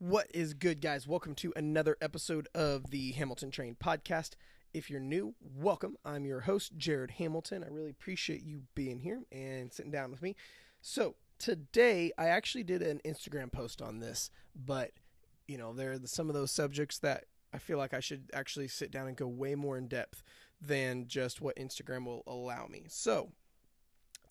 [0.00, 1.08] What is good, guys?
[1.08, 4.34] Welcome to another episode of the Hamilton Train podcast.
[4.72, 5.96] If you're new, welcome.
[6.04, 7.64] I'm your host, Jared Hamilton.
[7.64, 10.36] I really appreciate you being here and sitting down with me.
[10.80, 14.92] So, today I actually did an Instagram post on this, but
[15.48, 18.68] you know, there are some of those subjects that I feel like I should actually
[18.68, 20.22] sit down and go way more in depth
[20.60, 22.84] than just what Instagram will allow me.
[22.86, 23.32] So,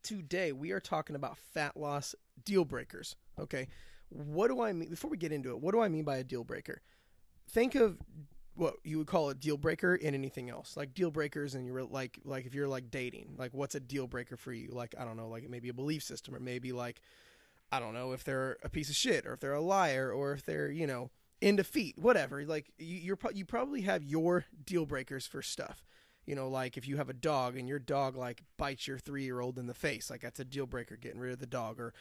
[0.02, 2.16] today we are talking about fat loss
[2.46, 3.18] deal breakers.
[3.38, 3.68] Okay.
[4.10, 4.90] What do I mean?
[4.90, 6.82] Before we get into it, what do I mean by a deal breaker?
[7.50, 7.98] Think of
[8.56, 11.84] what you would call a deal breaker in anything else, like deal breakers, and you're
[11.84, 14.70] like, like if you're like dating, like what's a deal breaker for you?
[14.72, 17.02] Like I don't know, like maybe a belief system, or maybe like
[17.72, 20.34] I don't know if they're a piece of shit, or if they're a liar, or
[20.34, 22.44] if they're you know in defeat, whatever.
[22.46, 25.86] Like you, you're you probably have your deal breakers for stuff.
[26.26, 29.24] You know, like if you have a dog and your dog like bites your three
[29.24, 31.80] year old in the face, like that's a deal breaker, getting rid of the dog.
[31.80, 31.94] Or,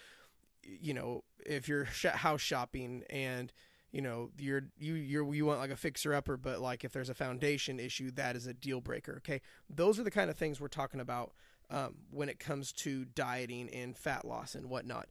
[0.81, 1.85] you know, if you're
[2.15, 3.53] house shopping and
[3.93, 7.09] you know you're you you're you want like a fixer upper, but like if there's
[7.09, 9.17] a foundation issue, that is a deal breaker.
[9.19, 11.33] Okay, those are the kind of things we're talking about
[11.71, 15.09] um, when it comes to dieting and fat loss and whatnot.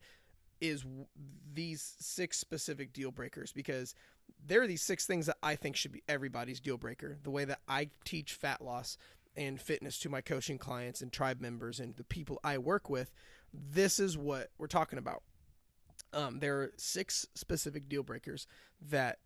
[0.62, 0.86] Is
[1.54, 3.94] these six specific deal breakers because
[4.46, 7.18] there are these six things that I think should be everybody's deal breaker.
[7.24, 8.98] The way that I teach fat loss
[9.36, 13.12] and fitness to my coaching clients and tribe members and the people I work with,
[13.54, 15.24] this is what we're talking about.
[16.16, 18.48] Um, there are six specific deal breakers
[18.90, 19.20] that,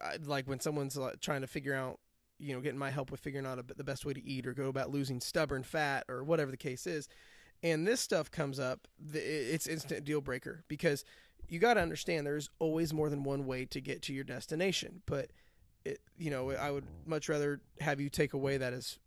[0.00, 2.00] I, like when someone's uh, trying to figure out,
[2.38, 4.54] you know, getting my help with figuring out a, the best way to eat or
[4.54, 7.06] go about losing stubborn fat or whatever the case is,
[7.62, 11.04] and this stuff comes up, it's instant deal breaker because
[11.48, 15.02] you got to understand there's always more than one way to get to your destination.
[15.04, 15.30] But
[15.84, 18.98] it, you know, I would much rather have you take a way that is,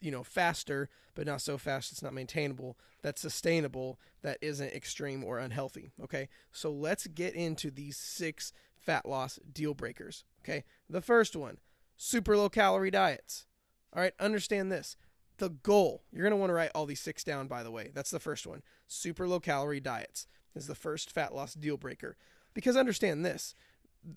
[0.00, 5.24] you know, faster, but not so fast it's not maintainable, that's sustainable, that isn't extreme
[5.24, 5.92] or unhealthy.
[6.02, 10.24] Okay, so let's get into these six fat loss deal breakers.
[10.42, 11.58] Okay, the first one,
[11.96, 13.46] super low calorie diets.
[13.94, 14.96] All right, understand this.
[15.38, 17.90] The goal, you're going to want to write all these six down, by the way.
[17.94, 18.62] That's the first one.
[18.86, 22.16] Super low calorie diets is the first fat loss deal breaker.
[22.54, 23.54] Because understand this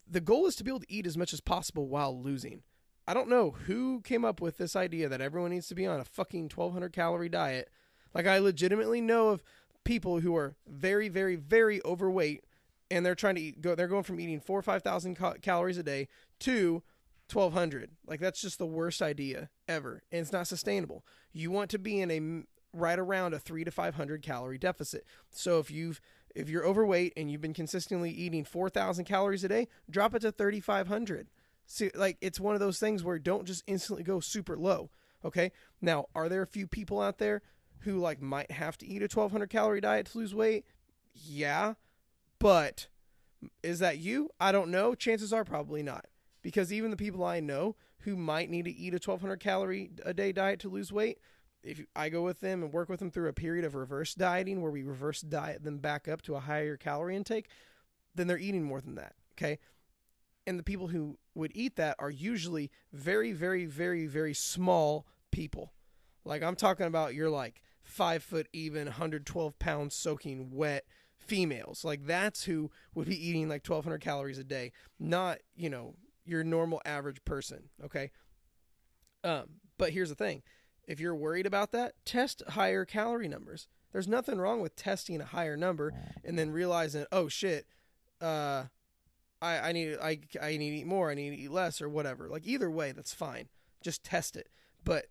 [0.10, 2.64] the goal is to be able to eat as much as possible while losing.
[3.08, 6.00] I don't know who came up with this idea that everyone needs to be on
[6.00, 7.70] a fucking 1200 calorie diet.
[8.14, 9.44] Like, I legitimately know of
[9.84, 12.44] people who are very, very, very overweight
[12.90, 15.78] and they're trying to eat, go, they're going from eating four or 5,000 cal- calories
[15.78, 16.84] a day to
[17.32, 17.92] 1200.
[18.06, 20.04] Like, that's just the worst idea ever.
[20.12, 21.06] And it's not sustainable.
[21.32, 25.06] You want to be in a right around a three to 500 calorie deficit.
[25.30, 26.00] So if you've
[26.34, 30.32] if you're overweight and you've been consistently eating 4,000 calories a day, drop it to
[30.32, 31.28] 3,500.
[31.72, 34.90] See, like it's one of those things where don't just instantly go super low.
[35.24, 35.54] Okay.
[35.80, 37.42] Now, are there a few people out there
[37.80, 40.66] who like might have to eat a 1,200 calorie diet to lose weight?
[41.14, 41.76] Yeah,
[42.40, 42.88] but
[43.64, 44.30] is that you?
[44.38, 44.96] I don't know.
[44.96, 46.08] Chances are probably not,
[46.42, 50.14] because even the people I know who might need to eat a 1,200 calorie a
[50.14, 51.20] day diet to lose weight
[51.64, 54.62] if I go with them and work with them through a period of reverse dieting
[54.62, 57.48] where we reverse diet them back up to a higher calorie intake,
[58.14, 59.14] then they're eating more than that.
[59.34, 59.60] Okay.
[60.48, 65.74] And the people who would eat that are usually very, very, very, very small people.
[66.26, 70.86] Like I'm talking about you're like five foot even, 112 pounds soaking wet
[71.18, 71.84] females.
[71.86, 76.44] Like that's who would be eating like 1200 calories a day, not, you know, your
[76.44, 77.70] normal average person.
[77.84, 78.12] Okay.
[79.24, 79.46] Um,
[79.78, 80.42] but here's the thing
[80.88, 83.68] if you're worried about that, test higher calorie numbers.
[83.92, 85.94] There's nothing wrong with testing a higher number
[86.24, 87.66] and then realizing, oh shit,
[88.22, 88.66] uh,
[89.42, 91.90] I, I need I, I need to eat more, I need to eat less, or
[91.90, 92.30] whatever.
[92.30, 93.50] Like either way, that's fine.
[93.82, 94.50] Just test it.
[94.84, 95.06] But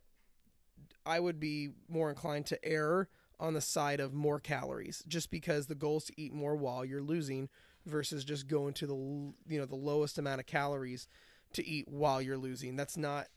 [1.05, 3.09] I would be more inclined to err
[3.39, 6.85] on the side of more calories, just because the goal is to eat more while
[6.85, 7.49] you're losing,
[7.87, 11.09] versus just going to the you know the lowest amount of calories
[11.53, 12.77] to eat while you're losing.
[12.77, 13.29] That's not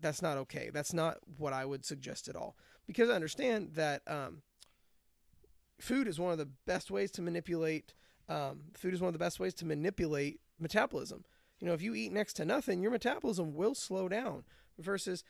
[0.00, 0.70] that's not okay.
[0.72, 2.56] That's not what I would suggest at all.
[2.86, 4.42] Because I understand that um,
[5.80, 7.94] food is one of the best ways to manipulate.
[8.28, 11.24] Um, food is one of the best ways to manipulate metabolism.
[11.60, 14.44] You know, if you eat next to nothing, your metabolism will slow down.
[14.78, 15.24] Versus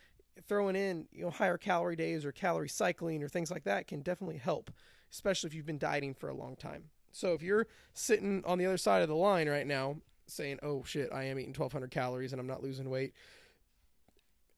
[0.47, 4.01] throwing in you know higher calorie days or calorie cycling or things like that can
[4.01, 4.71] definitely help,
[5.11, 6.85] especially if you've been dieting for a long time.
[7.11, 9.97] So if you're sitting on the other side of the line right now
[10.27, 13.13] saying, "Oh shit, I am eating 1200 calories and I'm not losing weight,"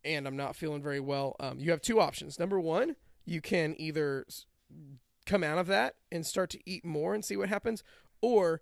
[0.03, 2.37] and I'm not feeling very well, um, you have two options.
[2.37, 2.95] Number one,
[3.25, 4.25] you can either
[5.25, 7.83] come out of that and start to eat more and see what happens,
[8.21, 8.61] or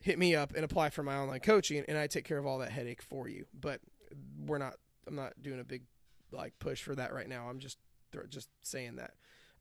[0.00, 2.58] hit me up and apply for my online coaching and I take care of all
[2.58, 3.46] that headache for you.
[3.58, 3.80] But
[4.38, 4.74] we're not.
[5.06, 5.82] I'm not doing a big
[6.30, 7.48] like push for that right now.
[7.48, 7.78] I'm just
[8.28, 9.12] just saying that.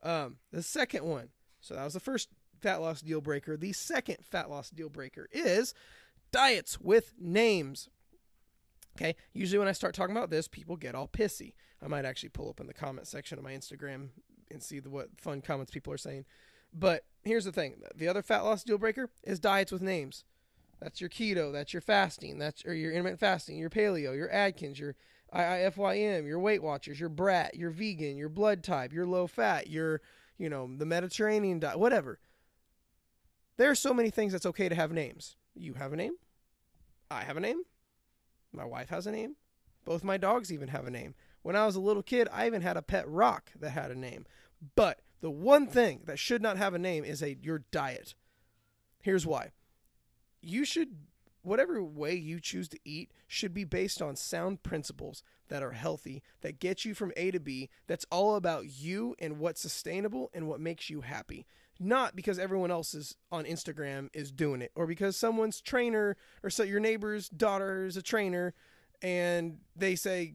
[0.04, 1.30] Um, the second one.
[1.60, 2.30] So that was the first
[2.62, 3.58] fat loss deal breaker.
[3.58, 5.74] The second fat loss deal breaker is
[6.32, 7.90] diets with names.
[8.96, 11.54] Okay, usually when I start talking about this, people get all pissy.
[11.84, 14.10] I might actually pull up in the comment section of my Instagram
[14.50, 16.26] and see the, what fun comments people are saying.
[16.74, 20.24] But here's the thing: the other fat loss deal breaker is diets with names.
[20.80, 24.80] That's your keto, that's your fasting, that's or your intermittent fasting, your paleo, your Atkins,
[24.80, 24.96] your
[25.34, 30.02] IIFYM, your Weight Watchers, your BRAT, your vegan, your blood type, your low fat, your
[30.38, 32.20] you know the Mediterranean diet, whatever.
[33.58, 35.36] There are so many things that's okay to have names.
[35.56, 36.14] You have a name.
[37.10, 37.64] I have a name.
[38.54, 39.36] My wife has a name.
[39.84, 41.16] Both my dogs even have a name.
[41.42, 43.96] When I was a little kid, I even had a pet rock that had a
[43.96, 44.26] name.
[44.76, 48.14] But the one thing that should not have a name is a your diet.
[49.02, 49.52] Here's why.
[50.42, 50.90] You should
[51.48, 56.22] whatever way you choose to eat should be based on sound principles that are healthy,
[56.42, 60.48] that get you from A to B, that's all about you and what's sustainable and
[60.48, 61.46] what makes you happy.
[61.80, 66.50] Not because everyone else is on Instagram is doing it, or because someone's trainer or
[66.50, 68.54] so your neighbor's daughter is a trainer
[69.02, 70.34] and they say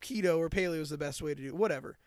[0.00, 1.56] keto or paleo is the best way to do it.
[1.56, 1.98] Whatever.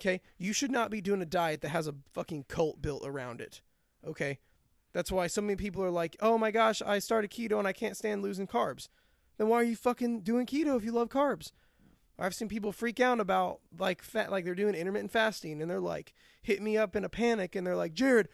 [0.00, 0.20] Okay?
[0.38, 3.60] You should not be doing a diet that has a fucking cult built around it.
[4.06, 4.38] Okay?
[4.92, 7.72] That's why so many people are like, oh my gosh, I started keto and I
[7.72, 8.88] can't stand losing carbs.
[9.38, 11.52] Then why are you fucking doing keto if you love carbs?
[12.18, 15.80] I've seen people freak out about like fat, like they're doing intermittent fasting and they're
[15.80, 16.12] like
[16.42, 18.28] hit me up in a panic and they're like, Jared,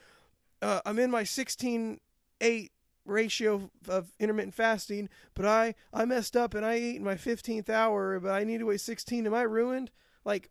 [0.63, 2.01] uh, I'm in my 16
[2.41, 2.73] 8
[3.05, 7.69] ratio of intermittent fasting, but I I messed up and I ate in my 15th
[7.69, 9.27] hour, but I need to weigh 16.
[9.27, 9.91] Am I ruined?
[10.25, 10.51] Like,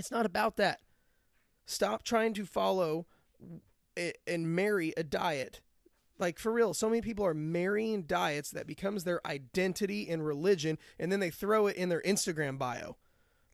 [0.00, 0.80] it's not about that.
[1.66, 3.06] Stop trying to follow
[4.26, 5.60] and marry a diet.
[6.18, 10.78] Like for real, so many people are marrying diets that becomes their identity and religion,
[10.98, 12.96] and then they throw it in their Instagram bio.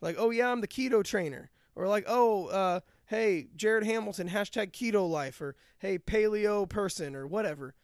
[0.00, 1.50] Like, oh yeah, I'm the keto trainer.
[1.74, 7.26] Or like, oh, uh, hey, Jared Hamilton, hashtag keto life, or hey, paleo person, or
[7.26, 7.74] whatever.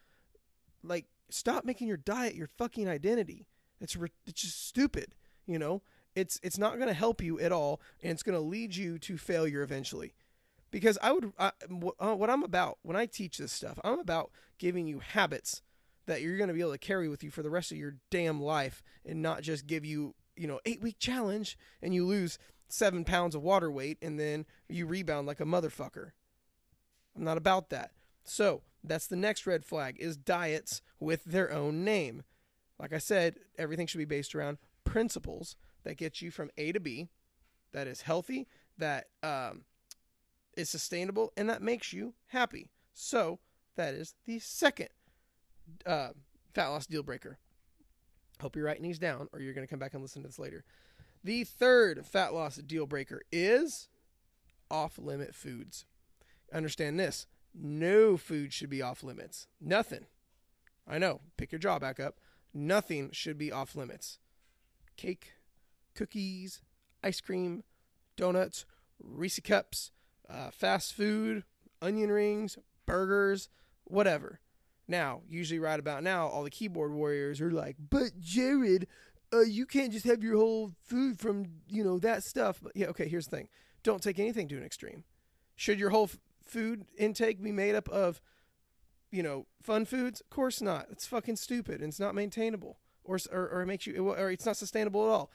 [0.82, 3.46] Like, stop making your diet your fucking identity.
[3.80, 5.14] It's re- it's just stupid,
[5.46, 5.82] you know.
[6.14, 8.98] It's it's not going to help you at all, and it's going to lead you
[9.00, 10.14] to failure eventually
[10.72, 14.88] because I would uh, what I'm about when I teach this stuff, I'm about giving
[14.88, 15.62] you habits
[16.06, 17.94] that you're going to be able to carry with you for the rest of your
[18.10, 22.38] damn life, and not just give you you know eight week challenge and you lose
[22.68, 26.12] seven pounds of water weight and then you rebound like a motherfucker.
[27.14, 27.90] I'm not about that.
[28.24, 32.22] So that's the next red flag is diets with their own name.
[32.78, 35.54] Like I said, everything should be based around principles
[35.84, 37.08] that gets you from A to B,
[37.72, 38.46] that is healthy,
[38.78, 39.62] that um,
[40.56, 42.70] is sustainable and that makes you happy.
[42.92, 43.38] So
[43.76, 44.88] that is the second
[45.86, 46.10] uh,
[46.52, 47.38] fat loss deal breaker.
[48.40, 50.38] Hope you're writing these down or you're going to come back and listen to this
[50.38, 50.64] later.
[51.24, 53.88] The third fat loss deal breaker is
[54.70, 55.84] off limit foods.
[56.52, 59.46] Understand this no food should be off limits.
[59.60, 60.06] Nothing.
[60.88, 62.18] I know, pick your jaw back up.
[62.54, 64.18] Nothing should be off limits.
[64.96, 65.34] Cake,
[65.94, 66.62] cookies,
[67.02, 67.62] ice cream,
[68.16, 68.64] donuts,
[69.02, 69.90] Reese cups,
[70.28, 71.44] uh, fast food,
[71.80, 72.56] onion rings,
[72.86, 73.48] burgers,
[73.84, 74.40] whatever.
[74.88, 78.86] Now, usually right about now, all the keyboard warriors are like, "But Jared,
[79.32, 82.86] uh, you can't just have your whole food from you know that stuff." But yeah,
[82.88, 83.08] okay.
[83.08, 83.48] Here's the thing:
[83.82, 85.04] don't take anything to an extreme.
[85.56, 88.20] Should your whole f- food intake be made up of,
[89.10, 90.20] you know, fun foods?
[90.20, 90.86] Of course not.
[90.90, 94.46] It's fucking stupid and it's not maintainable, or or, or it makes you, or it's
[94.46, 95.30] not sustainable at all.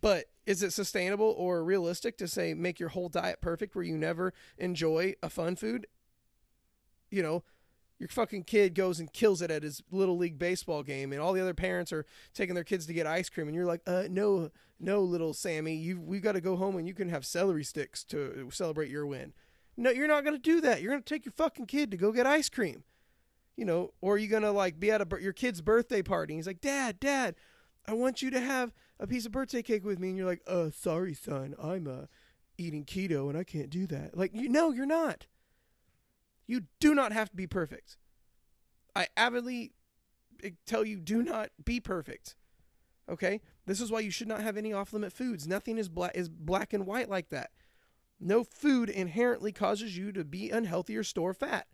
[0.00, 3.96] But is it sustainable or realistic to say make your whole diet perfect where you
[3.96, 5.86] never enjoy a fun food?
[7.10, 7.42] You know,
[7.98, 11.32] your fucking kid goes and kills it at his little league baseball game and all
[11.32, 14.04] the other parents are taking their kids to get ice cream and you're like uh
[14.08, 17.64] no no little sammy you we got to go home and you can have celery
[17.64, 19.32] sticks to celebrate your win.
[19.76, 20.80] No you're not to do that.
[20.80, 22.84] You're to take your fucking kid to go get ice cream.
[23.56, 26.38] You know or are you to like be at a your kid's birthday party and
[26.38, 27.34] he's like dad dad
[27.86, 30.42] i want you to have a piece of birthday cake with me and you're like,
[30.46, 32.06] uh, sorry, son, I'm uh,
[32.56, 34.16] eating keto and I can't do that.
[34.16, 35.26] Like, you no, you're not.
[36.46, 37.96] You do not have to be perfect.
[38.96, 39.72] I avidly
[40.66, 42.36] tell you, do not be perfect.
[43.08, 43.40] Okay?
[43.66, 45.46] This is why you should not have any off limit foods.
[45.46, 47.50] Nothing is black is black and white like that.
[48.20, 51.68] No food inherently causes you to be unhealthy or store fat.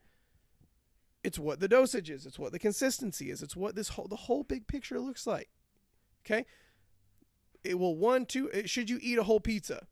[1.23, 2.26] It's what the dosage is.
[2.26, 3.42] It's what the consistency is.
[3.42, 5.49] It's what this whole the whole big picture looks like.
[6.26, 6.47] Okay?
[7.64, 9.87] it will one two uh, should you eat a whole pizza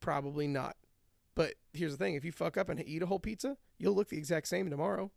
[0.00, 0.76] probably not
[1.34, 4.08] but here's the thing if you fuck up and eat a whole pizza you'll look
[4.08, 5.10] the exact same tomorrow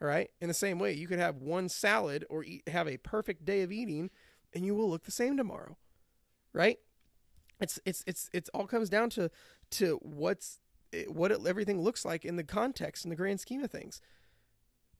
[0.00, 2.96] all right in the same way you could have one salad or eat, have a
[2.98, 4.10] perfect day of eating
[4.52, 5.76] and you will look the same tomorrow
[6.52, 6.78] right
[7.60, 9.30] it's it's it's it's all comes down to
[9.70, 10.58] to what's
[11.06, 14.00] what it, everything looks like in the context in the grand scheme of things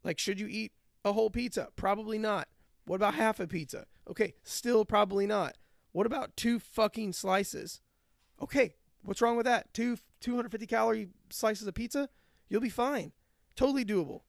[0.04, 0.72] like should you eat
[1.04, 1.68] a whole pizza?
[1.76, 2.48] Probably not.
[2.84, 3.86] What about half a pizza?
[4.08, 5.56] Okay, still probably not.
[5.92, 7.80] What about two fucking slices?
[8.40, 9.72] Okay, what's wrong with that?
[9.74, 12.08] Two 250 calorie slices of pizza?
[12.48, 13.12] You'll be fine.
[13.56, 14.22] Totally doable.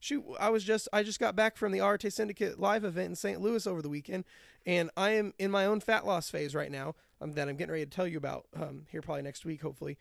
[0.00, 3.16] Shoot, I was just I just got back from the Arte Syndicate live event in
[3.16, 3.40] St.
[3.40, 4.24] Louis over the weekend,
[4.66, 6.94] and I am in my own fat loss phase right now.
[7.20, 9.96] Um, that I'm getting ready to tell you about um, here probably next week, hopefully.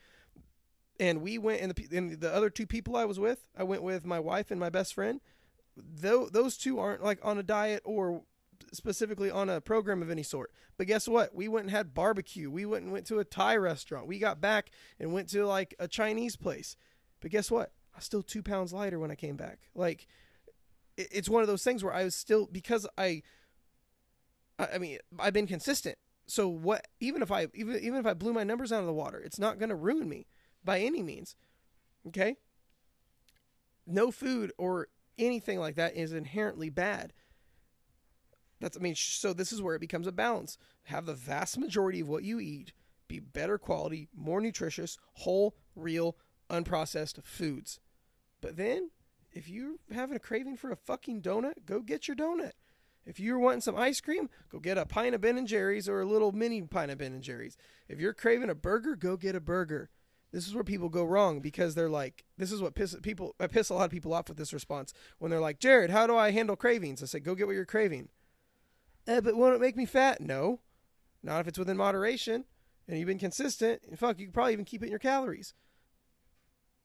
[0.99, 3.81] And we went, and the and the other two people I was with, I went
[3.81, 5.21] with my wife and my best friend.
[5.77, 8.23] Though those two aren't like on a diet or
[8.73, 10.51] specifically on a program of any sort.
[10.77, 11.33] But guess what?
[11.33, 12.49] We went and had barbecue.
[12.49, 14.07] We went and went to a Thai restaurant.
[14.07, 16.75] We got back and went to like a Chinese place.
[17.21, 17.71] But guess what?
[17.93, 19.59] I was still two pounds lighter when I came back.
[19.75, 20.07] Like,
[20.97, 23.21] it's one of those things where I was still because I.
[24.59, 25.97] I mean, I've been consistent.
[26.27, 26.87] So what?
[26.99, 29.39] Even if I even even if I blew my numbers out of the water, it's
[29.39, 30.27] not going to ruin me
[30.63, 31.35] by any means.
[32.07, 32.37] Okay.
[33.85, 34.87] No food or
[35.17, 37.13] anything like that is inherently bad.
[38.63, 40.57] That's I mean, so this is where it becomes a balance.
[40.83, 42.71] Have the vast majority of what you eat
[43.09, 46.15] be better quality, more nutritious, whole, real,
[46.49, 47.81] unprocessed foods.
[48.39, 48.91] But then,
[49.33, 52.53] if you're having a craving for a fucking donut, go get your donut.
[53.05, 55.99] If you're wanting some ice cream, go get a pint of Ben and Jerry's or
[55.99, 57.57] a little mini pint of Ben and Jerry's.
[57.89, 59.89] If you're craving a burger, go get a burger.
[60.31, 63.35] This is where people go wrong because they're like, this is what piss people.
[63.41, 66.07] I piss a lot of people off with this response when they're like, Jared, how
[66.07, 67.03] do I handle cravings?
[67.03, 68.07] I say, go get what you're craving.
[69.07, 70.21] Eh, but won't it make me fat?
[70.21, 70.59] No,
[71.21, 72.45] not if it's within moderation
[72.87, 73.81] and you've been consistent.
[73.87, 75.53] And fuck, you could probably even keep it in your calories.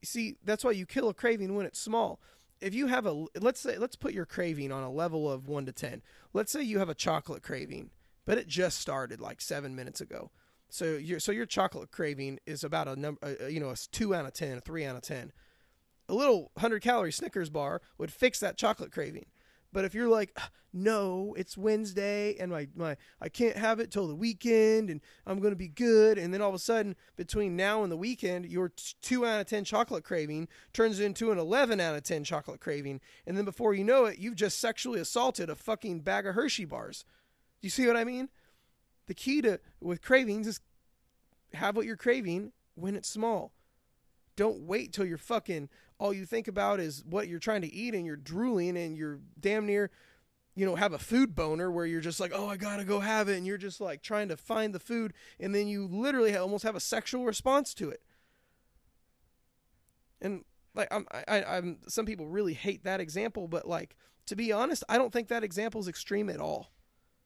[0.00, 2.20] You see, that's why you kill a craving when it's small.
[2.60, 5.66] If you have a let's say let's put your craving on a level of 1
[5.66, 6.02] to 10.
[6.32, 7.90] Let's say you have a chocolate craving,
[8.24, 10.30] but it just started like 7 minutes ago.
[10.68, 14.14] So your so your chocolate craving is about a number uh, you know, a 2
[14.14, 15.32] out of 10, a 3 out of 10.
[16.08, 19.26] A little 100 calorie Snickers bar would fix that chocolate craving.
[19.72, 20.38] But if you're like,
[20.72, 25.40] no, it's Wednesday and my, my I can't have it till the weekend and I'm
[25.40, 26.18] going to be good.
[26.18, 29.40] And then all of a sudden, between now and the weekend, your t- 2 out
[29.40, 33.00] of 10 chocolate craving turns into an 11 out of 10 chocolate craving.
[33.26, 36.64] And then before you know it, you've just sexually assaulted a fucking bag of Hershey
[36.64, 37.04] bars.
[37.60, 38.28] Do you see what I mean?
[39.06, 40.60] The key to with cravings is
[41.54, 43.52] have what you're craving when it's small.
[44.38, 45.68] Don't wait till you're fucking
[45.98, 49.18] all you think about is what you're trying to eat and you're drooling and you're
[49.40, 49.90] damn near
[50.54, 53.28] you know have a food boner where you're just like oh i gotta go have
[53.28, 53.36] it.
[53.36, 55.12] And you're just like trying to find the food.
[55.40, 58.00] And then you literally almost have a sexual response to it.
[60.20, 63.48] And like i'm I, i'm some people really hate that example.
[63.48, 66.70] But like to be honest i don't think that example is extreme at all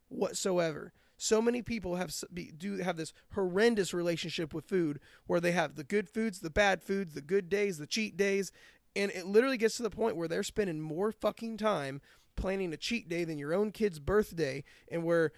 [0.09, 2.15] whatsoever so many people have
[2.57, 6.83] do have this horrendous relationship with food where they have the good foods, the bad
[6.83, 8.51] foods, the good days, the cheat days,
[8.97, 12.01] and it literally gets to the point where they're spending more fucking time
[12.37, 15.33] planning a cheat day than your own kid's birthday and where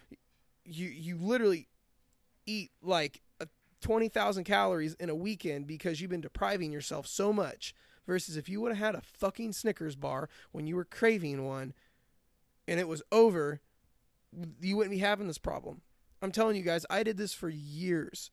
[0.64, 1.68] you you literally
[2.46, 3.20] eat like
[3.84, 7.74] 20,000 calories in a weekend because you've been depriving yourself so much
[8.06, 11.74] versus if you would have had a fucking Snickers bar when you were craving one
[12.66, 13.60] and it was over
[14.60, 15.82] you wouldn't be having this problem.
[16.22, 18.30] I'm telling you guys, I did this for years.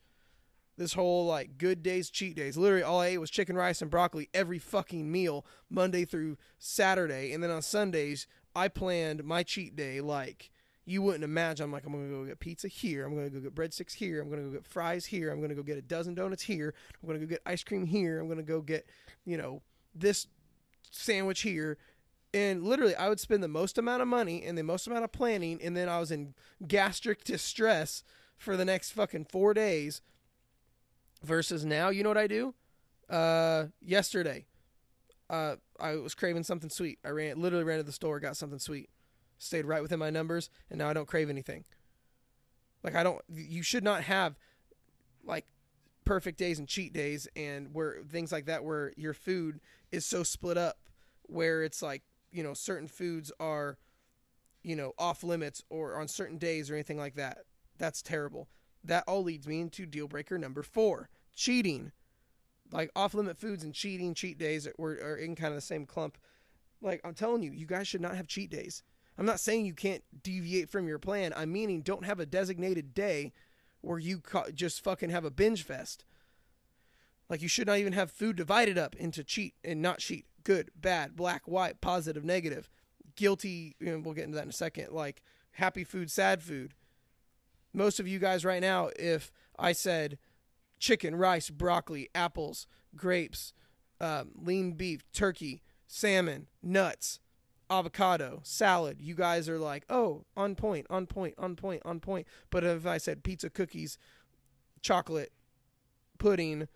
[0.77, 2.57] This whole like good days, cheat days.
[2.57, 7.33] Literally, all I ate was chicken, rice, and broccoli every fucking meal, Monday through Saturday.
[7.33, 10.49] And then on Sundays, I planned my cheat day like
[10.85, 11.65] you wouldn't imagine.
[11.65, 13.05] I'm like, I'm gonna go get pizza here.
[13.05, 14.21] I'm gonna go get breadsticks here.
[14.21, 15.31] I'm gonna go get fries here.
[15.31, 16.73] I'm gonna go get a dozen donuts here.
[17.01, 18.19] I'm gonna go get ice cream here.
[18.19, 18.89] I'm gonna go get,
[19.25, 19.61] you know,
[19.93, 20.27] this
[20.89, 21.77] sandwich here
[22.33, 25.11] and literally i would spend the most amount of money and the most amount of
[25.11, 26.33] planning and then i was in
[26.67, 28.03] gastric distress
[28.37, 30.01] for the next fucking four days
[31.23, 32.53] versus now you know what i do?
[33.09, 34.45] Uh yesterday
[35.29, 36.97] uh i was craving something sweet.
[37.05, 38.89] I ran literally ran to the store got something sweet
[39.37, 41.65] stayed right within my numbers and now i don't crave anything.
[42.83, 44.35] Like i don't you should not have
[45.23, 45.45] like
[46.03, 49.59] perfect days and cheat days and where things like that where your food
[49.91, 50.77] is so split up
[51.27, 53.77] where it's like you know certain foods are
[54.63, 57.39] you know off limits or on certain days or anything like that.
[57.77, 58.47] That's terrible.
[58.83, 61.91] That all leads me into deal breaker number four cheating.
[62.71, 65.85] Like off limit foods and cheating cheat days are, are in kind of the same
[65.85, 66.17] clump.
[66.81, 68.83] Like i'm telling you you guys should not have cheat days.
[69.17, 71.33] I'm not saying you can't deviate from your plan.
[71.35, 73.33] I'm meaning don't have a designated day
[73.81, 76.05] where you ca- just fucking have a binge fest
[77.31, 80.69] like you should not even have food divided up into cheat and not cheat good,
[80.75, 82.69] bad, black, white, positive, negative,
[83.15, 83.73] guilty.
[83.79, 84.91] You know, we'll get into that in a second.
[84.91, 85.21] Like
[85.51, 86.73] happy food, sad food.
[87.73, 90.17] Most of you guys right now, if I said
[90.77, 93.53] chicken, rice, broccoli, apples, grapes,
[94.01, 97.21] um, lean beef, turkey, salmon, nuts,
[97.69, 102.27] avocado, salad, you guys are like, oh, on point, on point, on point, on point.
[102.49, 103.97] But if I said pizza, cookies,
[104.81, 105.31] chocolate,
[106.19, 106.67] pudding,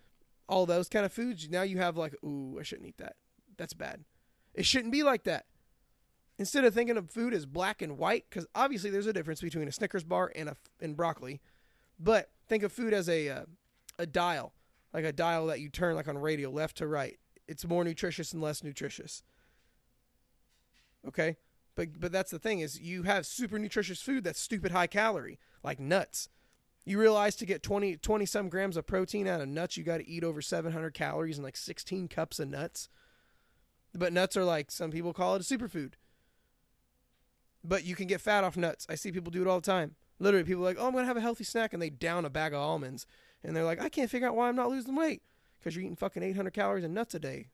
[0.48, 3.16] all those kind of foods, now you have like, ooh, I shouldn't eat that.
[3.56, 4.04] That's bad.
[4.54, 5.46] It shouldn't be like that.
[6.38, 9.68] Instead of thinking of food as black and white, because obviously there's a difference between
[9.68, 11.40] a Snickers bar and a and broccoli,
[11.98, 13.44] but think of food as a uh,
[13.98, 14.52] a dial,
[14.92, 17.18] like a dial that you turn like on radio, left to right.
[17.48, 19.22] It's more nutritious and less nutritious.
[21.08, 21.36] Okay?
[21.74, 25.38] But but that's the thing is you have super nutritious food that's stupid high calorie,
[25.62, 26.28] like nuts.
[26.88, 29.98] You realize to get 20, 20 some grams of protein out of nuts, you got
[29.98, 32.88] to eat over 700 calories and like 16 cups of nuts.
[33.92, 35.94] But nuts are like some people call it a superfood.
[37.64, 38.86] But you can get fat off nuts.
[38.88, 39.96] I see people do it all the time.
[40.20, 42.30] Literally, people are like, "Oh, I'm gonna have a healthy snack," and they down a
[42.30, 43.04] bag of almonds,
[43.42, 45.22] and they're like, "I can't figure out why I'm not losing weight
[45.58, 47.48] because you're eating fucking 800 calories of nuts a day."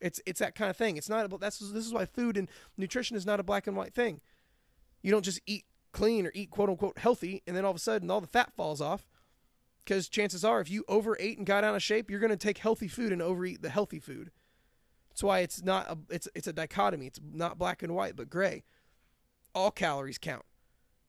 [0.00, 0.96] It's it's that kind of thing.
[0.96, 1.40] It's not.
[1.40, 4.20] That's this is why food and nutrition is not a black and white thing.
[5.02, 5.64] You don't just eat
[5.96, 8.52] clean or eat quote unquote healthy, and then all of a sudden all the fat
[8.54, 9.08] falls off.
[9.84, 12.58] Because chances are, if you overate and got out of shape, you're going to take
[12.58, 14.32] healthy food and overeat the healthy food.
[15.08, 17.06] That's why it's not a it's it's a dichotomy.
[17.06, 18.64] It's not black and white, but gray.
[19.54, 20.44] All calories count.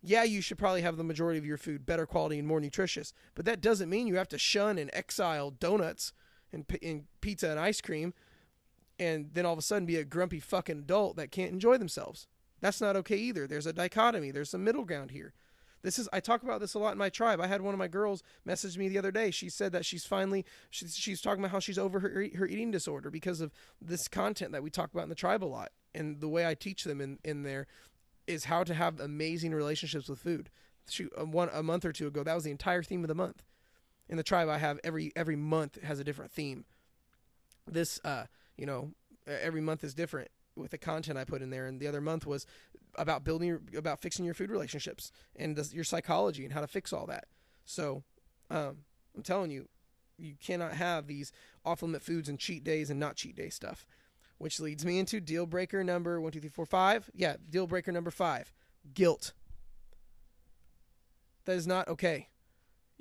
[0.01, 3.13] Yeah, you should probably have the majority of your food better quality and more nutritious,
[3.35, 6.13] but that doesn't mean you have to shun and exile donuts
[6.53, 8.13] and, and pizza and ice cream
[8.99, 12.27] and then all of a sudden be a grumpy fucking adult that can't enjoy themselves.
[12.61, 13.47] That's not okay either.
[13.47, 14.31] There's a dichotomy.
[14.31, 15.33] There's a middle ground here.
[15.83, 17.39] This is I talk about this a lot in my tribe.
[17.39, 19.31] I had one of my girls message me the other day.
[19.31, 22.71] She said that she's finally she's, she's talking about how she's over her her eating
[22.71, 25.71] disorder because of this content that we talk about in the tribe a lot.
[25.93, 27.67] And the way I teach them in in there
[28.25, 30.49] is how to have amazing relationships with food.
[30.89, 33.15] She uh, one a month or two ago that was the entire theme of the
[33.15, 33.43] month.
[34.09, 36.65] In the tribe I have every every month has a different theme.
[37.67, 38.25] This uh
[38.57, 38.93] you know,
[39.27, 41.65] every month is different with the content I put in there.
[41.65, 42.45] And the other month was
[42.95, 46.67] about building, your, about fixing your food relationships and the, your psychology and how to
[46.67, 47.25] fix all that.
[47.65, 48.03] So,
[48.49, 48.77] um,
[49.15, 49.67] I'm telling you,
[50.17, 51.31] you cannot have these
[51.65, 53.85] off limit foods and cheat days and not cheat day stuff.
[54.37, 57.09] Which leads me into deal breaker number one, two, three, four, five.
[57.13, 58.51] Yeah, deal breaker number five
[58.93, 59.33] guilt.
[61.45, 62.29] That is not okay.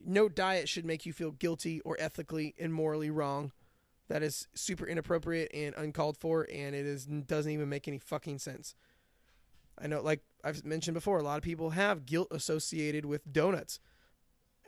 [0.02, 3.52] No diet should make you feel guilty or ethically and morally wrong
[4.08, 8.38] that is super inappropriate and uncalled for, and it is doesn't even make any fucking
[8.38, 8.74] sense.
[9.78, 13.78] I know, like I've mentioned before, a lot of people have guilt associated with donuts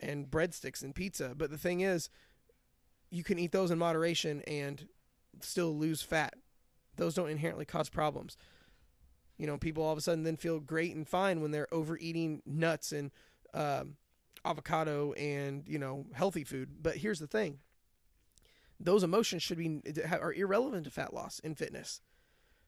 [0.01, 2.09] and breadsticks and pizza, but the thing is,
[3.09, 4.87] you can eat those in moderation and
[5.41, 6.35] still lose fat.
[6.97, 8.37] Those don't inherently cause problems.
[9.37, 12.41] You know, people all of a sudden then feel great and fine when they're overeating
[12.45, 13.09] nuts and
[13.53, 13.95] um,
[14.45, 16.69] avocado and you know healthy food.
[16.81, 17.59] But here's the thing:
[18.79, 22.01] those emotions should be are irrelevant to fat loss in fitness.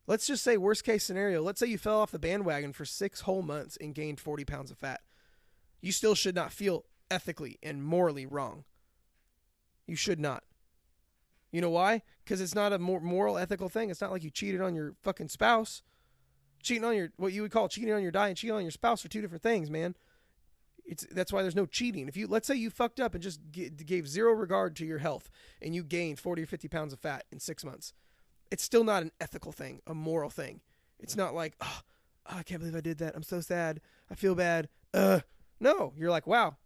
[0.07, 3.21] Let's just say worst case scenario, let's say you fell off the bandwagon for 6
[3.21, 5.01] whole months and gained 40 pounds of fat.
[5.79, 8.65] You still should not feel ethically and morally wrong.
[9.87, 10.43] You should not.
[11.51, 12.01] You know why?
[12.25, 13.89] Cuz it's not a moral ethical thing.
[13.89, 15.81] It's not like you cheated on your fucking spouse.
[16.61, 18.71] Cheating on your what you would call cheating on your diet and cheating on your
[18.71, 19.95] spouse are two different things, man.
[20.85, 22.07] It's that's why there's no cheating.
[22.07, 24.97] If you let's say you fucked up and just g- gave zero regard to your
[24.97, 25.29] health
[25.61, 27.93] and you gained 40 or 50 pounds of fat in 6 months.
[28.51, 30.61] It's still not an ethical thing, a moral thing.
[30.99, 31.79] It's not like, oh,
[32.29, 33.15] oh I can't believe I did that.
[33.15, 33.79] I'm so sad.
[34.09, 34.69] I feel bad.
[34.93, 35.21] Uh
[35.59, 36.57] no, you're like, wow.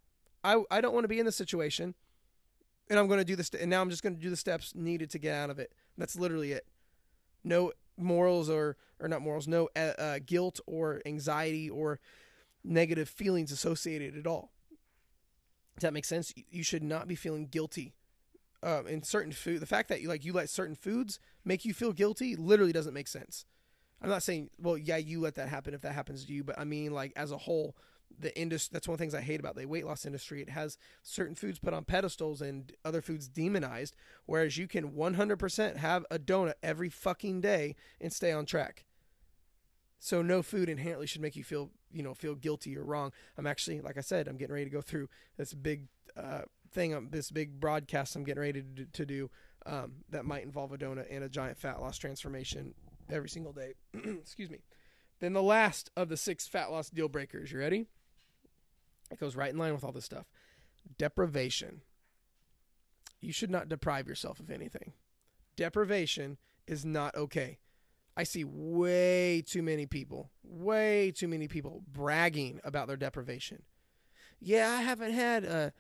[0.44, 1.94] I I don't want to be in this situation.
[2.90, 4.74] And I'm going to do this and now I'm just going to do the steps
[4.76, 5.74] needed to get out of it.
[5.98, 6.66] That's literally it.
[7.44, 12.00] No morals or or not morals, no uh, uh, guilt or anxiety or
[12.66, 14.52] negative feelings associated at all.
[15.78, 16.34] Does that make sense?
[16.50, 17.94] You should not be feeling guilty
[18.64, 19.60] uh, in certain food.
[19.60, 22.94] The fact that you like you let certain foods make you feel guilty literally doesn't
[22.94, 23.46] make sense.
[24.02, 26.60] I'm not saying, well, yeah, you let that happen if that happens to you, but
[26.60, 27.76] I mean, like as a whole,
[28.18, 28.72] the industry.
[28.74, 30.42] That's one of the things I hate about the weight loss industry.
[30.42, 35.78] It has certain foods put on pedestals and other foods demonized, whereas you can 100%
[35.78, 38.86] have a donut every fucking day and stay on track.
[40.06, 43.12] So no food inherently should make you feel, you know, feel guilty or wrong.
[43.40, 46.42] I'm actually, like I said, I'm getting ready to go through this big uh,
[46.72, 49.32] thing, um, this big broadcast I'm getting ready to, to do
[49.66, 52.76] um, that might involve a donut and a giant fat loss transformation
[53.10, 53.74] every single day.
[53.96, 54.60] Excuse me.
[55.22, 57.52] Then the last of the six fat loss deal breakers.
[57.52, 57.88] You ready?
[59.10, 60.28] It goes right in line with all this stuff.
[61.00, 61.82] Deprivation.
[63.22, 64.94] You should not deprive yourself of anything.
[65.56, 66.38] Deprivation
[66.68, 67.58] is not okay.
[68.18, 73.64] I see way too many people, way too many people bragging about their deprivation.
[74.40, 75.74] Yeah, I haven't had a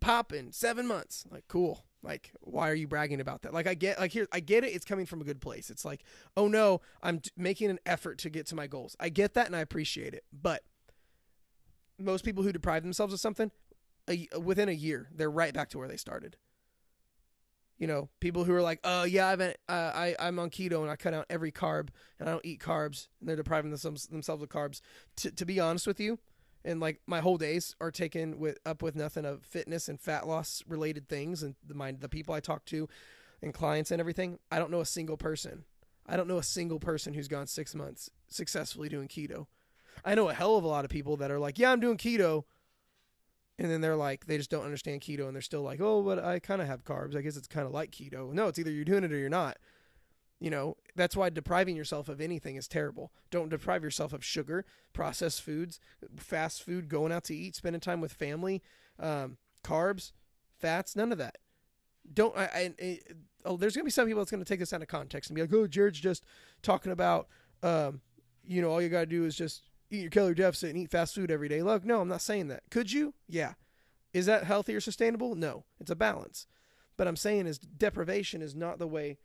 [0.00, 1.24] pop in seven months.
[1.30, 1.84] Like, cool.
[2.02, 3.52] Like, why are you bragging about that?
[3.52, 4.68] Like, I get, like, here, I get it.
[4.68, 5.70] It's coming from a good place.
[5.70, 6.02] It's like,
[6.36, 8.96] oh no, I'm t- making an effort to get to my goals.
[8.98, 10.24] I get that and I appreciate it.
[10.32, 10.62] But
[11.98, 13.50] most people who deprive themselves of something,
[14.08, 16.36] a, within a year, they're right back to where they started.
[17.80, 20.82] You know, people who are like, oh yeah, I've been, uh, I I'm on keto
[20.82, 21.88] and I cut out every carb
[22.20, 24.82] and I don't eat carbs and they're depriving themselves themselves of carbs.
[25.16, 26.18] To to be honest with you,
[26.64, 30.28] and like my whole days are taken with up with nothing of fitness and fat
[30.28, 32.86] loss related things and the mind the people I talk to
[33.42, 34.38] and clients and everything.
[34.52, 35.64] I don't know a single person.
[36.06, 39.46] I don't know a single person who's gone six months successfully doing keto.
[40.04, 41.96] I know a hell of a lot of people that are like, yeah, I'm doing
[41.96, 42.44] keto.
[43.60, 46.18] And then they're like, they just don't understand keto and they're still like, oh, but
[46.18, 47.14] I kind of have carbs.
[47.14, 48.32] I guess it's kind of like keto.
[48.32, 49.58] No, it's either you're doing it or you're not.
[50.40, 53.12] You know, that's why depriving yourself of anything is terrible.
[53.30, 55.78] Don't deprive yourself of sugar, processed foods,
[56.16, 58.62] fast food, going out to eat, spending time with family,
[58.98, 60.12] um, carbs,
[60.58, 61.36] fats, none of that.
[62.14, 63.00] Don't I, I,
[63.44, 65.42] oh, there's gonna be some people that's gonna take this out of context and be
[65.42, 66.24] like, oh, Jared's just
[66.62, 67.28] talking about,
[67.62, 68.00] um,
[68.42, 71.14] you know, all you gotta do is just eat your calorie deficit and eat fast
[71.14, 71.62] food every day.
[71.62, 72.62] Look, no, I'm not saying that.
[72.70, 73.14] Could you?
[73.28, 73.54] Yeah.
[74.12, 75.34] Is that healthy or sustainable?
[75.34, 75.64] No.
[75.80, 76.46] It's a balance.
[76.96, 79.18] But I'm saying is deprivation is not the way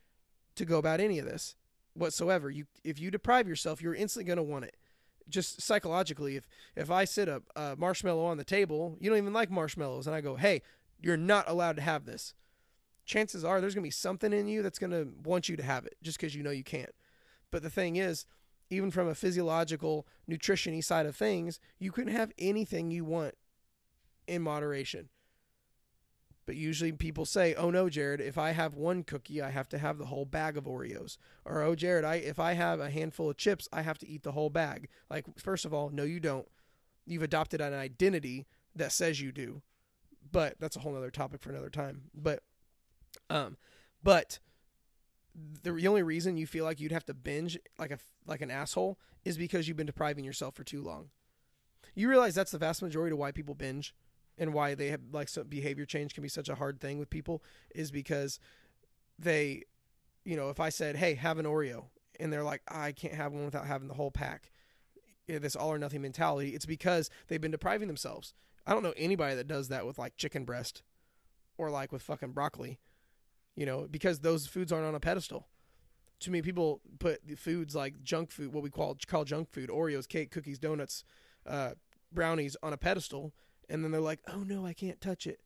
[0.55, 1.55] to go about any of this
[1.93, 2.49] whatsoever.
[2.49, 4.77] You if you deprive yourself, you're instantly going to want it.
[5.27, 9.17] Just psychologically, if if I sit a, a uh, marshmallow on the table, you don't
[9.17, 10.61] even like marshmallows, and I go, "Hey,
[11.01, 12.33] you're not allowed to have this."
[13.05, 15.63] Chances are there's going to be something in you that's going to want you to
[15.63, 16.93] have it just because you know you can't.
[17.51, 18.25] But the thing is,
[18.69, 23.35] even from a physiological nutrition side of things, you can have anything you want
[24.27, 25.09] in moderation.
[26.45, 29.79] But usually people say, "Oh no, Jared, if I have one cookie, I have to
[29.79, 33.31] have the whole bag of Oreos." Or, "Oh, Jared, I if I have a handful
[33.31, 36.19] of chips, I have to eat the whole bag." Like, first of all, no you
[36.19, 36.47] don't.
[37.05, 39.61] You've adopted an identity that says you do.
[40.31, 42.09] But that's a whole other topic for another time.
[42.13, 42.43] But
[43.29, 43.57] um
[44.03, 44.39] but
[45.63, 48.97] the only reason you feel like you'd have to binge like a like an asshole
[49.23, 51.09] is because you've been depriving yourself for too long.
[51.93, 53.93] You realize that's the vast majority of why people binge
[54.37, 57.09] and why they have like some behavior change can be such a hard thing with
[57.09, 57.43] people
[57.73, 58.39] is because
[59.17, 59.63] they
[60.23, 61.85] you know if i said hey have an oreo
[62.19, 64.51] and they're like i can't have one without having the whole pack
[65.29, 68.33] eh, this all or nothing mentality it's because they've been depriving themselves
[68.65, 70.83] i don't know anybody that does that with like chicken breast
[71.57, 72.79] or like with fucking broccoli
[73.55, 75.47] you know because those foods aren't on a pedestal
[76.19, 80.07] too many people put foods like junk food what we call call junk food oreos
[80.07, 81.03] cake cookies donuts
[81.45, 81.71] uh,
[82.11, 83.33] brownies on a pedestal
[83.69, 85.39] and then they're like, "Oh no, I can't touch it."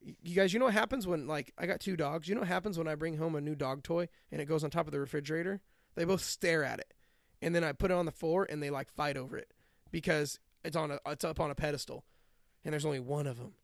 [0.00, 2.28] You guys, you know what happens when like I got two dogs?
[2.28, 4.64] You know what happens when I bring home a new dog toy and it goes
[4.64, 5.60] on top of the refrigerator?
[5.94, 6.94] They both stare at it.
[7.40, 9.52] And then I put it on the floor and they like fight over it
[9.90, 12.04] because it's on a it's up on a pedestal
[12.64, 13.54] and there's only one of them.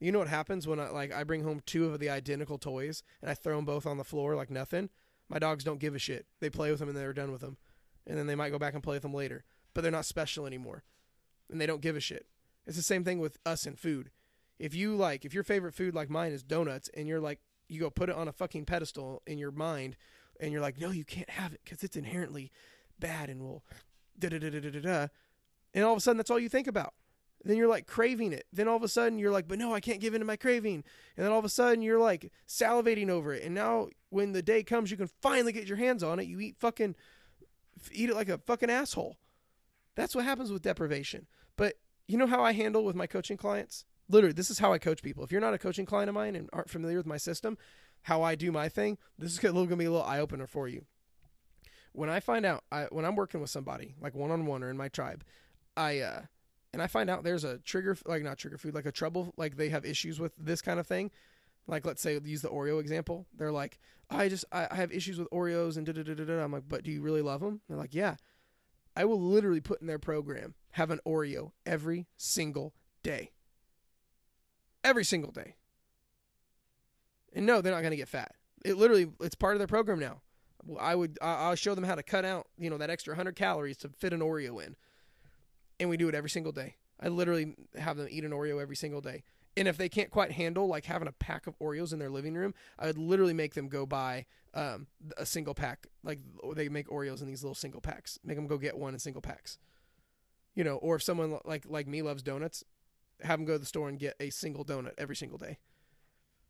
[0.00, 3.02] You know what happens when I like I bring home two of the identical toys
[3.22, 4.90] and I throw them both on the floor like nothing?
[5.28, 6.26] My dogs don't give a shit.
[6.40, 7.56] They play with them and they're done with them.
[8.06, 9.44] And then they might go back and play with them later.
[9.72, 10.84] But they're not special anymore.
[11.50, 12.26] And they don't give a shit.
[12.66, 14.10] It's the same thing with us and food.
[14.58, 17.80] If you like, if your favorite food like mine is donuts, and you're like, you
[17.80, 19.96] go put it on a fucking pedestal in your mind,
[20.40, 22.50] and you're like, no, you can't have it because it's inherently
[22.98, 23.64] bad and will
[24.18, 25.06] da da da da da da.
[25.72, 26.94] And all of a sudden, that's all you think about.
[27.44, 28.46] Then you're like craving it.
[28.52, 30.36] Then all of a sudden, you're like, but no, I can't give in to my
[30.36, 30.82] craving.
[31.16, 33.42] And then all of a sudden, you're like salivating over it.
[33.44, 36.26] And now, when the day comes, you can finally get your hands on it.
[36.26, 36.94] You eat fucking,
[37.92, 39.18] eat it like a fucking asshole.
[39.94, 41.26] That's what happens with deprivation.
[41.56, 41.74] But
[42.08, 43.84] you know how I handle with my coaching clients?
[44.08, 45.24] Literally, this is how I coach people.
[45.24, 47.56] If you're not a coaching client of mine and aren't familiar with my system,
[48.02, 50.68] how I do my thing, this is going to be a little eye opener for
[50.68, 50.84] you.
[51.92, 54.70] When I find out, I, when I'm working with somebody like one on one or
[54.70, 55.24] in my tribe,
[55.76, 56.22] I uh,
[56.74, 59.56] and I find out there's a trigger, like not trigger food, like a trouble, like
[59.56, 61.12] they have issues with this kind of thing.
[61.68, 63.26] Like let's say use the Oreo example.
[63.32, 63.78] They're like,
[64.10, 66.42] I just I, I have issues with Oreos and da da da da.
[66.42, 67.60] I'm like, but do you really love them?
[67.68, 68.16] They're like, yeah.
[68.96, 73.30] I will literally put in their program have an Oreo every single day.
[74.82, 75.54] Every single day.
[77.32, 78.32] And no, they're not going to get fat.
[78.64, 80.22] It literally it's part of their program now.
[80.80, 83.76] I would I'll show them how to cut out, you know, that extra 100 calories
[83.78, 84.74] to fit an Oreo in.
[85.80, 86.76] And we do it every single day.
[87.00, 89.24] I literally have them eat an Oreo every single day.
[89.56, 92.34] And if they can't quite handle like having a pack of Oreos in their living
[92.34, 95.86] room, I would literally make them go buy um, a single pack.
[96.02, 96.20] Like
[96.54, 98.18] they make Oreos in these little single packs.
[98.24, 99.58] Make them go get one in single packs.
[100.54, 102.64] You know, or if someone like like me loves donuts,
[103.22, 105.58] have them go to the store and get a single donut every single day.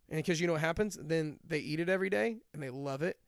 [0.08, 3.02] And because you know what happens, then they eat it every day and they love
[3.02, 3.18] it,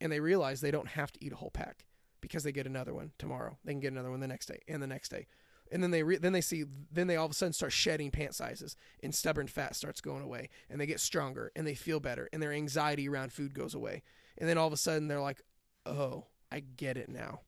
[0.00, 1.84] and they realize they don't have to eat a whole pack
[2.20, 3.56] because they get another one tomorrow.
[3.64, 5.26] They can get another one the next day and the next day.
[5.72, 8.10] and then they re- then they see then they all of a sudden start shedding
[8.10, 12.00] pant sizes and stubborn fat starts going away and they get stronger and they feel
[12.00, 14.02] better and their anxiety around food goes away.
[14.38, 15.42] And then all of a sudden they're like
[15.86, 17.40] oh i get it now.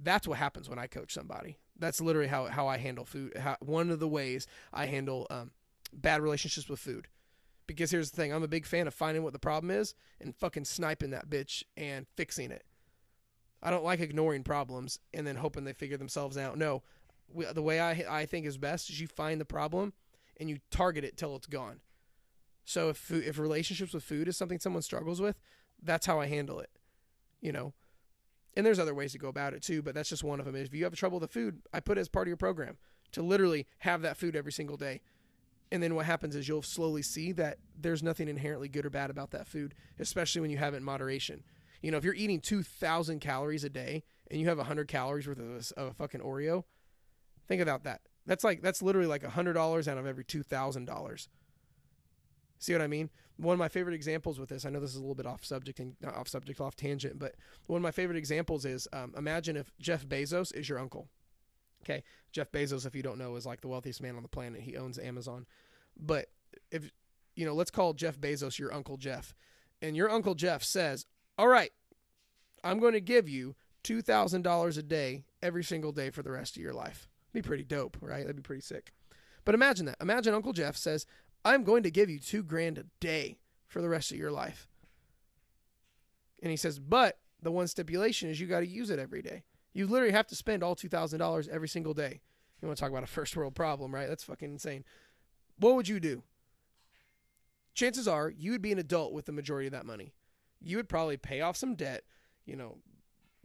[0.00, 1.58] That's what happens when i coach somebody.
[1.78, 5.50] That's literally how, how i handle food how, one of the ways i handle um,
[5.92, 7.08] bad relationships with food.
[7.66, 10.34] Because here's the thing i'm a big fan of finding what the problem is and
[10.36, 12.62] fucking sniping that bitch and fixing it
[13.62, 16.82] i don't like ignoring problems and then hoping they figure themselves out no
[17.32, 19.92] we, the way I I think is best is you find the problem
[20.38, 21.80] and you target it till it's gone.
[22.64, 25.38] So if food, if relationships with food is something someone struggles with,
[25.82, 26.70] that's how I handle it.
[27.40, 27.72] You know,
[28.54, 30.56] and there's other ways to go about it too, but that's just one of them.
[30.56, 32.76] If you have trouble with the food, I put it as part of your program
[33.12, 35.00] to literally have that food every single day.
[35.70, 39.10] And then what happens is you'll slowly see that there's nothing inherently good or bad
[39.10, 41.44] about that food, especially when you have it in moderation.
[41.82, 45.38] You know, if you're eating 2,000 calories a day and you have 100 calories worth
[45.38, 46.64] of a, of a fucking Oreo,
[47.48, 48.02] Think about that.
[48.26, 51.28] That's like that's literally like a hundred dollars out of every two thousand dollars.
[52.58, 53.08] See what I mean?
[53.38, 55.44] One of my favorite examples with this, I know this is a little bit off
[55.44, 57.36] subject and not off subject, off tangent, but
[57.66, 61.08] one of my favorite examples is um, imagine if Jeff Bezos is your uncle.
[61.84, 64.60] Okay, Jeff Bezos, if you don't know, is like the wealthiest man on the planet.
[64.60, 65.46] He owns Amazon.
[65.96, 66.26] But
[66.70, 66.90] if
[67.36, 69.34] you know, let's call Jeff Bezos your uncle Jeff,
[69.80, 71.06] and your uncle Jeff says,
[71.38, 71.70] "All right,
[72.62, 76.32] I'm going to give you two thousand dollars a day every single day for the
[76.32, 78.20] rest of your life." Be pretty dope, right?
[78.20, 78.92] That'd be pretty sick.
[79.44, 79.96] But imagine that.
[80.00, 81.06] Imagine Uncle Jeff says,
[81.44, 84.68] I'm going to give you two grand a day for the rest of your life.
[86.42, 89.44] And he says, but the one stipulation is you got to use it every day.
[89.72, 92.20] You literally have to spend all $2,000 every single day.
[92.60, 94.08] You want to talk about a first world problem, right?
[94.08, 94.84] That's fucking insane.
[95.58, 96.22] What would you do?
[97.74, 100.12] Chances are you would be an adult with the majority of that money.
[100.60, 102.02] You would probably pay off some debt,
[102.44, 102.78] you know,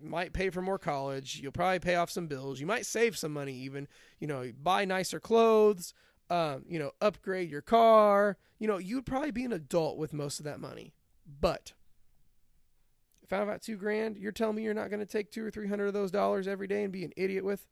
[0.02, 1.40] might pay for more college.
[1.42, 2.60] You'll probably pay off some bills.
[2.60, 3.88] You might save some money, even.
[4.20, 5.94] You know, buy nicer clothes.
[6.30, 8.38] Um, you know, upgrade your car.
[8.60, 10.94] You know, you'd probably be an adult with most of that money.
[11.40, 11.74] But
[13.22, 15.46] if I have about two grand, you're telling me you're not going to take two
[15.46, 17.68] or three hundred of those dollars every day and be an idiot with.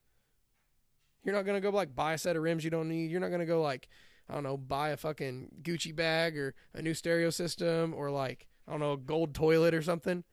[1.23, 3.11] You're not going to go like buy a set of rims you don't need.
[3.11, 3.87] You're not going to go like
[4.29, 8.47] I don't know, buy a fucking Gucci bag or a new stereo system or like
[8.67, 10.23] I don't know, a gold toilet or something.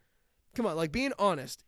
[0.55, 1.64] Come on, like being honest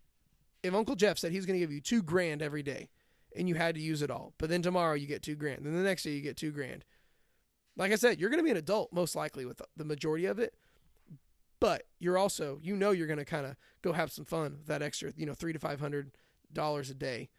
[0.63, 2.89] if Uncle Jeff said he's going to give you two grand every day
[3.37, 5.75] and you had to use it all, but then tomorrow you get two grand, then
[5.75, 6.85] the next day you get two grand.
[7.77, 10.39] Like I said, you're going to be an adult most likely with the majority of
[10.39, 10.55] it,
[11.61, 14.67] but you're also, you know, you're going to kind of go have some fun with
[14.67, 16.11] that extra, you know, three to five hundred
[16.53, 17.31] dollars a day,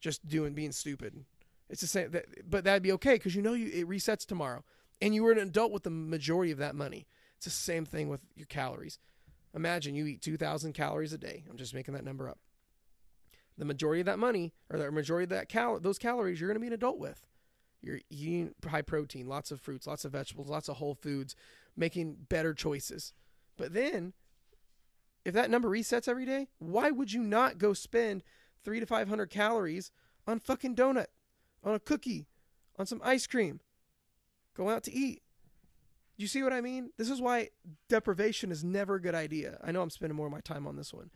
[0.00, 1.24] just doing being stupid.
[1.70, 2.12] It's the same,
[2.48, 4.64] but that'd be okay because you know you it resets tomorrow,
[5.00, 7.06] and you were an adult with the majority of that money.
[7.46, 8.98] The same thing with your calories.
[9.54, 11.44] Imagine you eat 2,000 calories a day.
[11.48, 12.40] I'm just making that number up
[13.58, 16.56] the majority of that money or the majority of that cal- those calories you're going
[16.56, 17.24] to be an adult with.
[17.80, 21.36] You're eating high protein, lots of fruits, lots of vegetables, lots of whole foods,
[21.76, 23.12] making better choices.
[23.56, 24.12] But then,
[25.24, 28.22] if that number resets every day, why would you not go spend
[28.64, 29.90] three to 500 calories
[30.26, 31.06] on fucking donut,
[31.62, 32.26] on a cookie,
[32.78, 33.60] on some ice cream,
[34.56, 35.22] go out to eat?
[36.16, 36.90] You see what I mean?
[36.96, 37.50] This is why
[37.88, 39.58] deprivation is never a good idea.
[39.62, 41.10] I know I'm spending more of my time on this one.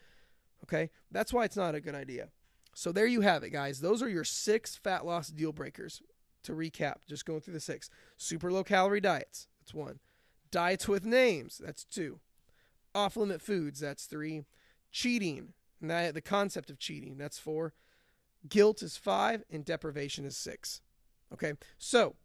[0.65, 0.91] Okay?
[1.11, 2.29] That's why it's not a good idea.
[2.75, 3.81] So there you have it, guys.
[3.81, 6.03] Those are your six fat loss deal breakers.
[6.45, 9.47] To recap, just going through the six super low calorie diets.
[9.61, 9.99] That's one.
[10.51, 11.61] Diets with names.
[11.63, 12.21] That's two.
[12.95, 13.81] Off limit foods.
[13.81, 14.45] That's three.
[14.91, 15.53] Cheating.
[15.83, 17.19] And that, the concept of cheating.
[17.19, 17.75] That's four.
[18.49, 19.45] Guilt is five.
[19.51, 20.81] And deprivation is six.
[21.31, 21.53] Okay?
[21.77, 22.17] So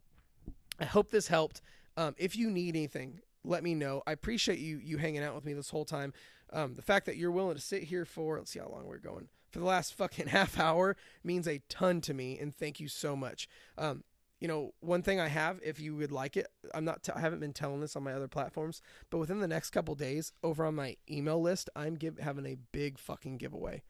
[0.80, 1.62] I hope this helped.
[1.98, 4.02] Um, if you need anything, let me know.
[4.06, 6.14] I appreciate you you hanging out with me this whole time.
[6.52, 8.98] Um, the fact that you're willing to sit here for let's see how long we're
[8.98, 12.88] going for the last fucking half hour means a ton to me, and thank you
[12.88, 13.48] so much.
[13.78, 14.04] Um,
[14.42, 17.22] you know, one thing I have, if you would like it, I'm not, t- I
[17.22, 20.66] haven't been telling this on my other platforms, but within the next couple days, over
[20.66, 23.82] on my email list, I'm give, having a big fucking giveaway.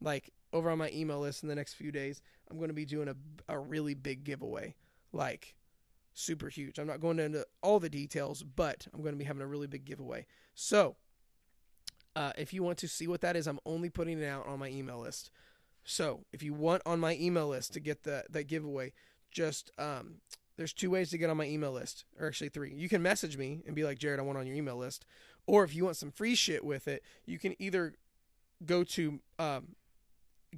[0.00, 2.86] Like over on my email list in the next few days, I'm going to be
[2.86, 3.16] doing a,
[3.48, 4.74] a really big giveaway.
[5.12, 5.54] Like
[6.18, 6.78] super huge.
[6.78, 9.66] I'm not going into all the details, but I'm going to be having a really
[9.66, 10.26] big giveaway.
[10.54, 10.96] So
[12.16, 14.58] uh, if you want to see what that is, I'm only putting it out on
[14.58, 15.30] my email list.
[15.84, 18.92] So if you want on my email list to get the that giveaway,
[19.30, 20.16] just um,
[20.56, 22.74] there's two ways to get on my email list, or actually three.
[22.74, 25.06] You can message me and be like, Jared, I want on your email list.
[25.46, 27.94] Or if you want some free shit with it, you can either
[28.66, 29.76] go to um,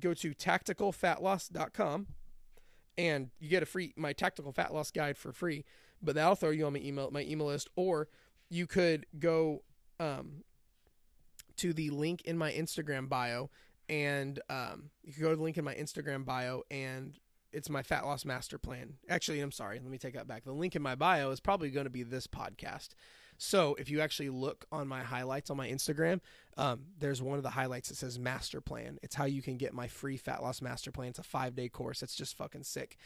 [0.00, 2.06] go to tacticalfatloss.com
[3.00, 5.64] and you get a free my tactical fat loss guide for free.
[6.02, 8.08] But that'll throw you on my email my email list, or
[8.50, 9.62] you could go
[9.98, 10.44] um,
[11.56, 13.48] to the link in my Instagram bio,
[13.88, 17.18] and um, you can go to the link in my Instagram bio and
[17.52, 18.94] it's my fat loss master plan.
[19.08, 19.80] Actually, I'm sorry.
[19.80, 20.44] Let me take that back.
[20.44, 22.90] The link in my bio is probably going to be this podcast.
[23.42, 26.20] So if you actually look on my highlights on my Instagram,
[26.58, 28.98] um, there's one of the highlights that says master plan.
[29.02, 31.08] It's how you can get my free fat loss master plan.
[31.08, 32.02] It's a five day course.
[32.02, 32.98] It's just fucking sick.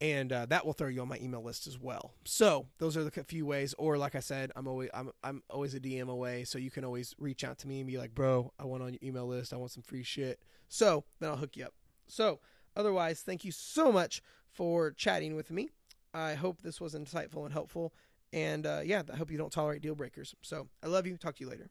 [0.00, 2.14] And uh, that will throw you on my email list as well.
[2.24, 3.74] So those are the few ways.
[3.76, 6.82] Or like I said, I'm always I'm I'm always a DM away, so you can
[6.82, 9.52] always reach out to me and be like, "Bro, I want on your email list.
[9.52, 11.74] I want some free shit." So then I'll hook you up.
[12.06, 12.40] So
[12.76, 15.68] otherwise, thank you so much for chatting with me.
[16.14, 17.92] I hope this was insightful and helpful.
[18.32, 20.34] And uh, yeah, I hope you don't tolerate deal breakers.
[20.42, 21.16] So I love you.
[21.16, 21.70] Talk to you later.